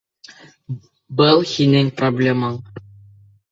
Был 1.19 1.45
һинең 1.53 1.93
проблемаң. 2.01 2.59